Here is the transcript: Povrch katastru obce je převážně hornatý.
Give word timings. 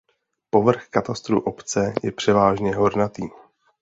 Povrch 0.49 0.89
katastru 0.89 1.39
obce 1.41 1.93
je 2.03 2.11
převážně 2.11 2.75
hornatý. 2.75 3.23